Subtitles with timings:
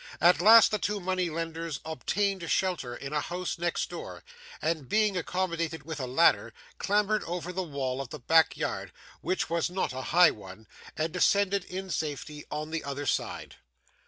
[0.19, 4.23] At length, the two money lenders obtained shelter in a house next door,
[4.59, 8.91] and, being accommodated with a ladder, clambered over the wall of the back yard
[9.21, 10.65] which was not a high one
[10.97, 13.57] and descended in safety on the other side.